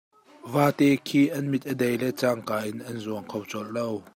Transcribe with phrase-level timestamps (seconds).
[0.53, 3.87] Vafa khi an mit a dei le cangka in an zuang kho colh lo.